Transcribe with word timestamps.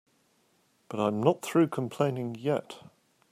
But 0.87 0.99
I'm 0.99 1.21
not 1.21 1.43
through 1.43 1.67
complaining 1.67 2.33
yet. 2.33 2.79